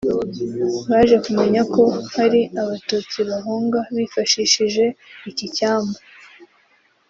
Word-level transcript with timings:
Baje 0.89 1.15
kumenya 1.25 1.61
ko 1.73 1.83
hari 2.15 2.39
Abatutsi 2.61 3.17
bahunga 3.29 3.79
bifashishije 3.95 4.85
iki 5.29 5.45
cyambu 5.55 5.97